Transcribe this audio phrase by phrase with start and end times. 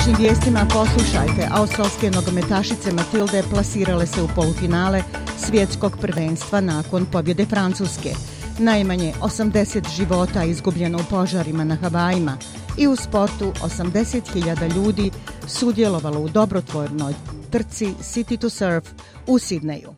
[0.00, 5.02] Današnjim vijestima poslušajte, australske nogometašice Matilde plasirale se u polufinale
[5.38, 8.10] svjetskog prvenstva nakon pobjede Francuske.
[8.58, 12.36] Najmanje 80 života izgubljeno u požarima na Havajima
[12.78, 15.10] i u sportu 80.000 ljudi
[15.46, 17.14] sudjelovalo u dobrotvornoj
[17.50, 18.88] trci City to Surf
[19.26, 19.94] u Sidneju.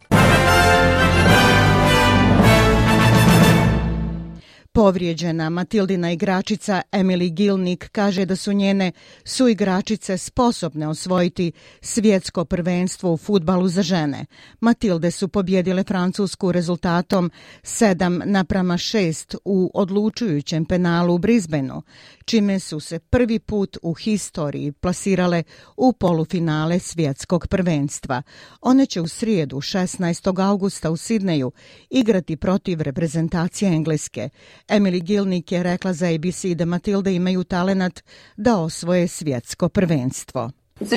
[4.75, 8.93] Povrijeđena Matildina igračica Emily Gilnik kaže da su njene
[9.25, 14.27] suigračice sposobne osvojiti svjetsko prvenstvo u futbalu za žene.
[14.61, 17.31] Matilde su pobjedile Francusku rezultatom
[17.63, 21.83] 7 naprama 6 u odlučujućem penalu u Brisbaneu,
[22.25, 25.43] čime su se prvi put u historiji plasirale
[25.77, 28.23] u polufinale svjetskog prvenstva.
[28.61, 30.45] One će u srijedu 16.
[30.49, 31.53] augusta u Sidneju
[31.91, 34.29] igrati protiv reprezentacije Engleske.
[34.69, 38.01] Emily Gilnik je rekla za ABC da Matilde imaju talenat
[38.37, 40.51] da osvoje svjetsko prvenstvo.
[40.81, 40.91] Um,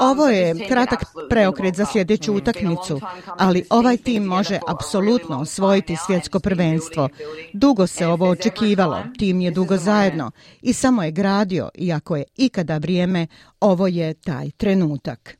[0.00, 7.08] Ovo je kratak preokret za sljedeću utakmicu, ali ovaj tim može apsolutno osvojiti svjetsko prvenstvo.
[7.52, 10.30] Dugo se ovo očekivalo, tim je dugo zajedno
[10.62, 13.26] i samo je gradio, iako je ikada vrijeme,
[13.60, 15.38] ovo je taj trenutak.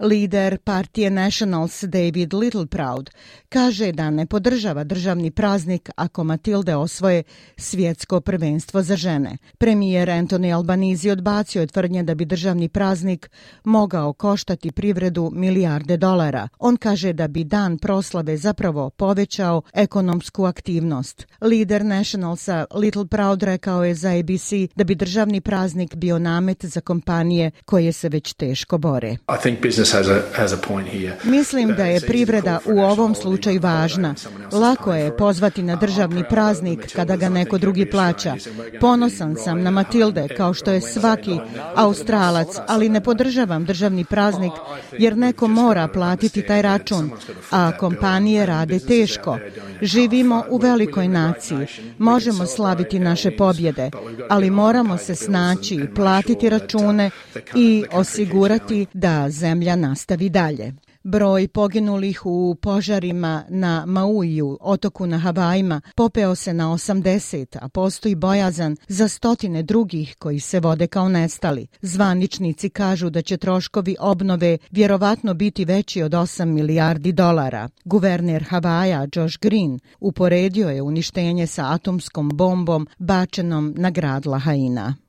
[0.00, 3.10] Lider partije Nationals David Littleproud
[3.48, 7.22] kaže da ne podržava državni praznik ako Matilde osvoje
[7.56, 9.36] svjetsko prvenstvo za žene.
[9.58, 13.30] Premijer Anthony Albanizi odbacio je tvrdnje da bi državni praznik
[13.64, 16.48] mogao koštati privredu milijarde dolara.
[16.58, 21.26] On kaže da bi dan proslave zapravo povećao ekonomsku aktivnost.
[21.40, 27.50] Lider Nationalsa Littleproud rekao je za ABC da bi državni praznik bio namet za kompanije
[27.64, 29.10] koje se već teško bore.
[29.10, 29.87] I think business
[31.24, 34.14] Mislim da je privreda u ovom slučaju važna.
[34.52, 38.34] Lako je pozvati na državni praznik kada ga neko drugi plaća.
[38.80, 41.38] Ponosan sam na Matilde kao što je svaki
[41.74, 44.52] australac, ali ne podržavam državni praznik
[44.98, 47.10] jer neko mora platiti taj račun,
[47.50, 49.38] a kompanije rade teško.
[49.82, 51.66] Živimo u velikoj naciji.
[51.98, 53.90] Možemo slaviti naše pobjede,
[54.30, 57.10] ali moramo se snaći, platiti račune
[57.54, 60.74] i osigurati da zemlja nastavi dalje.
[61.02, 68.14] Broj poginulih u požarima na Mauiju, otoku na Havajima, popeo se na 80, a postoji
[68.14, 71.66] bojazan za stotine drugih koji se vode kao nestali.
[71.82, 77.68] Zvaničnici kažu da će troškovi obnove vjerovatno biti veći od 8 milijardi dolara.
[77.84, 85.07] Guverner Havaja, Josh Green, uporedio je uništenje sa atomskom bombom bačenom na grad Lahaina.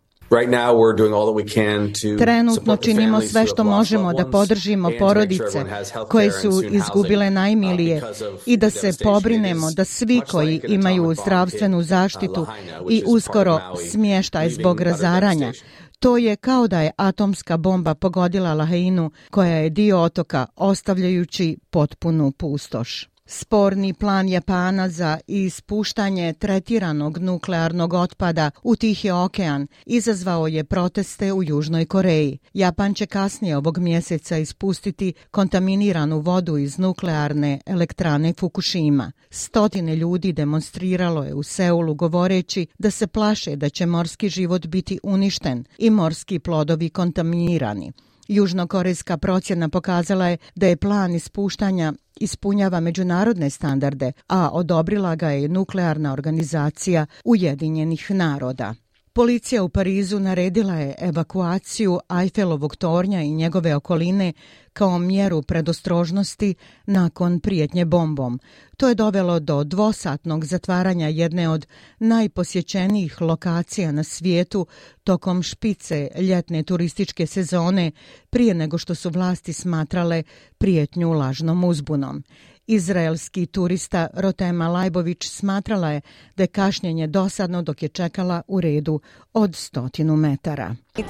[2.18, 5.66] Trenutno činimo sve što možemo da podržimo porodice
[6.10, 8.02] koje su izgubile najmilije
[8.46, 12.46] i da se pobrinemo da svi koji imaju zdravstvenu zaštitu
[12.90, 13.60] i uskoro
[13.92, 15.54] smještaj zbog razaranja.
[16.00, 22.32] To je kao da je atomska bomba pogodila Lahainu koja je dio otoka ostavljajući potpunu
[22.32, 23.09] pustoš.
[23.32, 31.44] Sporni plan Japana za ispuštanje tretiranog nuklearnog otpada u Tihi okean izazvao je proteste u
[31.44, 32.38] Južnoj Koreji.
[32.54, 39.12] Japan će kasnije ovog mjeseca ispustiti kontaminiranu vodu iz nuklearne elektrane Fukushima.
[39.30, 45.00] Stotine ljudi demonstriralo je u Seulu govoreći da se plaše da će morski život biti
[45.04, 47.92] uništen i morski plodovi kontaminirani.
[48.30, 55.50] Južnokorejska procjena pokazala je da je plan ispuštanja ispunjava međunarodne standarde, a odobrila ga je
[55.50, 58.76] nuklearna organizacija Ujedinjenih naroda.
[59.20, 64.34] Policija u Parizu naredila je evakuaciju Eiffelovog tornja i njegove okoline
[64.74, 66.56] kao mjeru predostrožnosti
[66.86, 68.40] nakon prijetnje bombom.
[68.78, 71.68] To je dovelo do dvosatnog zatvaranja jedne od
[72.00, 74.68] najposjećenijih lokacija na svijetu
[75.04, 77.92] tokom špice ljetne turističke sezone
[78.30, 80.24] prije nego što su vlasti smatrale
[80.58, 82.24] prijetnju lažnom uzbunom.
[82.72, 86.02] Izraelski turista Rotema Lajbović smatrala je
[86.36, 89.00] da je kašnjenje dosadno dok je čekala u redu
[89.34, 90.76] od stotinu metara.
[90.98, 91.06] Uh,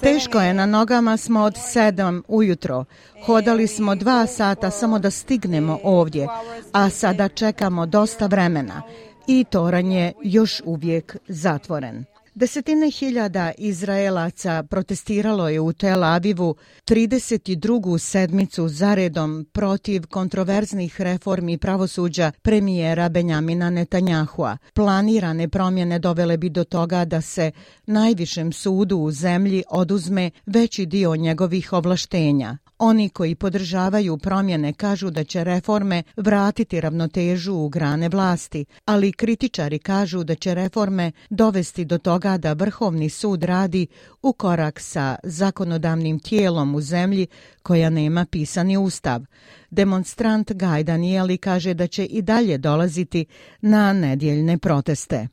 [0.00, 2.84] Teško je, na nogama smo od sedam ujutro.
[3.26, 6.28] Hodali smo dva sata samo da stignemo ovdje,
[6.72, 8.82] a sada čekamo dosta vremena
[9.26, 12.04] i toran je još uvijek zatvoren.
[12.34, 16.54] Desetine hiljada Izraelaca protestiralo je u Tel Avivu
[16.86, 17.98] 32.
[17.98, 24.56] sedmicu zaredom protiv kontroverznih reformi pravosuđa premijera Benjamina Netanjahua.
[24.74, 27.52] Planirane promjene dovele bi do toga da se
[27.86, 32.58] najvišem sudu u zemlji oduzme veći dio njegovih ovlaštenja.
[32.82, 39.78] Oni koji podržavaju promjene kažu da će reforme vratiti ravnotežu u grane vlasti, ali kritičari
[39.78, 43.86] kažu da će reforme dovesti do toga da Vrhovni sud radi
[44.22, 47.26] u korak sa zakonodavnim tijelom u zemlji
[47.62, 49.20] koja nema pisani ustav.
[49.70, 53.24] Demonstrant Gaj Danieli kaže da će i dalje dolaziti
[53.60, 55.28] na nedjeljne proteste.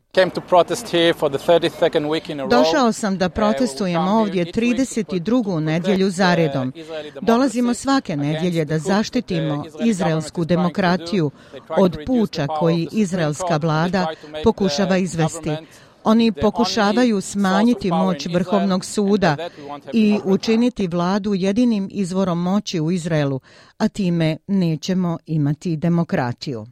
[2.50, 5.60] Došao sam da protestujem ovdje 32.
[5.60, 6.74] nedjelju zaredom.
[7.22, 11.32] Dolazimo svake nedjelje da zaštitimo izraelsku demokratiju
[11.78, 14.08] od puča koji izraelska vlada
[14.44, 15.52] pokušava izvesti.
[16.04, 19.38] Oni pokušavaju smanjiti moć Vrhovnog suda
[19.94, 23.40] i učiniti vladu jedinim izvorom moći u Izraelu,
[23.78, 26.66] a time nećemo imati demokratiju.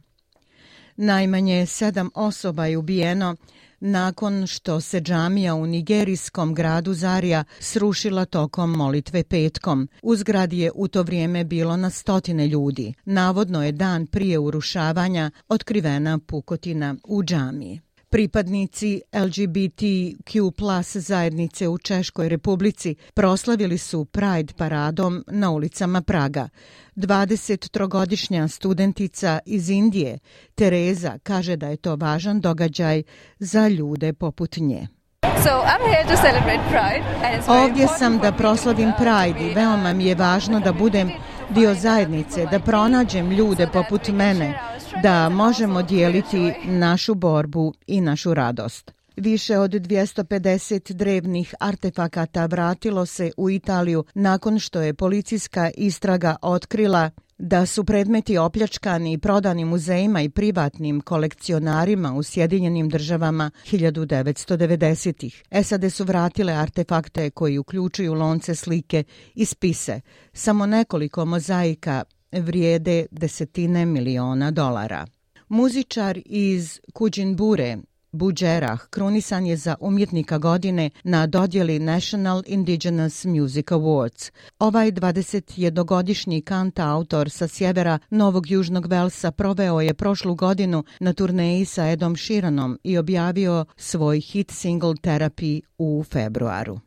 [0.96, 3.36] Najmanje sedam osoba je ubijeno
[3.80, 9.88] nakon što se džamija u nigerijskom gradu Zarija srušila tokom molitve petkom.
[10.02, 12.94] U zgradi je u to vrijeme bilo na stotine ljudi.
[13.04, 17.80] Navodno je dan prije urušavanja otkrivena pukotina u džamiji.
[18.10, 26.48] Pripadnici LGBTQ plus zajednice u Češkoj republici proslavili su Pride paradom na ulicama Praga.
[26.96, 30.18] 23-godišnja studentica iz Indije,
[30.54, 33.02] Tereza, kaže da je to važan događaj
[33.38, 34.86] za ljude poput nje.
[35.22, 37.04] So, I'm here to celebrate Pride,
[37.48, 41.10] Ovdje sam da proslavim Pride i veoma mi je važno da budem
[41.50, 44.58] dio zajednice, da pronađem ljude poput mene,
[45.02, 48.92] da možemo dijeliti našu borbu i našu radost.
[49.16, 57.10] Više od 250 drevnih artefakata vratilo se u Italiju nakon što je policijska istraga otkrila
[57.38, 65.42] da su predmeti opljačkani i prodani muzejima i privatnim kolekcionarima u Sjedinjenim državama 1990-ih.
[65.62, 69.04] SAD su vratile artefakte koji uključuju lonce slike
[69.34, 70.00] i spise.
[70.32, 75.06] Samo nekoliko mozaika vrijede desetine miliona dolara.
[75.48, 77.76] Muzičar iz Kuđinbure,
[78.12, 84.30] Buđerah krunisan je za umjetnika godine na dodjeli National Indigenous Music Awards.
[84.58, 91.64] Ovaj 21-godišnji kanta autor sa sjevera Novog Južnog Velsa proveo je prošlu godinu na turneji
[91.64, 96.80] sa Edom Sheeranom i objavio svoj hit single Therapy u februaru.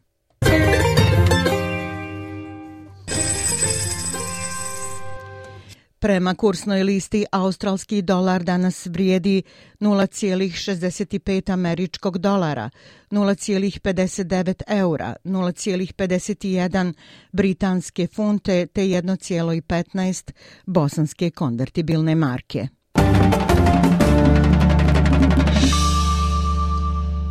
[5.99, 9.43] Prema kursnoj listi, australski dolar danas vrijedi
[9.79, 12.69] 0,65 američkog dolara,
[13.11, 16.93] 0,59 eura, 0,51
[17.31, 20.31] britanske funte te 1,15
[20.65, 22.67] bosanske konvertibilne marke.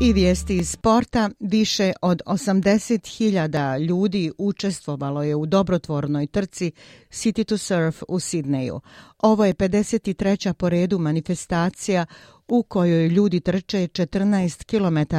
[0.00, 6.72] I vijesti iz sporta, više od 80.000 ljudi učestvovalo je u dobrotvornoj trci
[7.10, 8.80] City to Surf u Sidneju.
[9.18, 10.52] Ovo je 53.
[10.52, 12.06] po redu manifestacija
[12.48, 15.16] u kojoj ljudi trče 14 km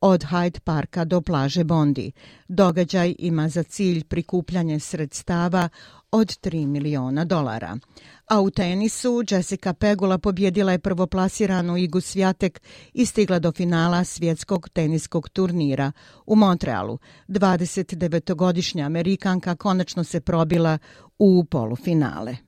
[0.00, 2.12] od Hyde Parka do plaže Bondi.
[2.48, 5.68] Događaj ima za cilj prikupljanje sredstava
[6.10, 7.78] od 3 miliona dolara.
[8.26, 14.68] A u tenisu Jessica Pegula pobjedila je prvoplasiranu Igu Svjatek i stigla do finala svjetskog
[14.68, 15.92] teniskog turnira
[16.26, 16.98] u Montrealu.
[17.28, 20.78] 29-godišnja Amerikanka konačno se probila
[21.18, 22.47] u polufinale.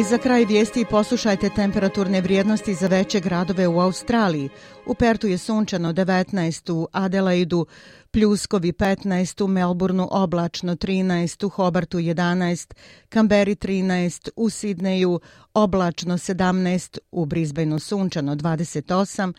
[0.00, 4.48] I za kraj vijesti poslušajte temperaturne vrijednosti za veće gradove u Australiji.
[4.86, 7.66] U Pertu je sunčano 19, u Adelaidu
[8.10, 12.74] pljuskovi 15, u Melbourneu oblačno 13, u Hobartu 11,
[13.08, 15.20] Kamberi 13, u Sidneju
[15.54, 19.32] oblačno 17, u Brisbaneu sunčano 28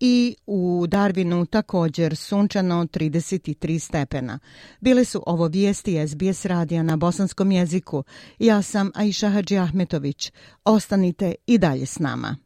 [0.00, 4.38] i u Darwinu također sunčano 33 stepena.
[4.80, 8.04] Bile su ovo vijesti SBS radija na bosanskom jeziku.
[8.38, 10.32] Ja sam Aisha Hadži Ahmetović.
[10.64, 12.36] Ostanite i dalje s nama.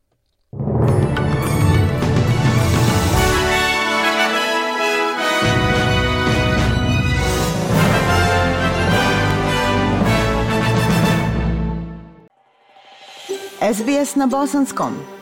[13.75, 15.22] SBS na bosanskom.